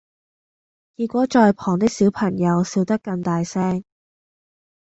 [0.97, 3.83] 結果在旁的小朋友笑得更大聲！